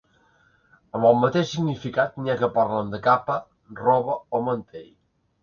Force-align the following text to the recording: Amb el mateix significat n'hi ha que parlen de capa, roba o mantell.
Amb 0.99 1.03
el 1.09 1.19
mateix 1.23 1.51
significat 1.55 2.15
n'hi 2.21 2.33
ha 2.35 2.37
que 2.41 2.49
parlen 2.57 2.91
de 2.95 3.01
capa, 3.09 3.37
roba 3.83 4.19
o 4.39 4.43
mantell. 4.51 4.91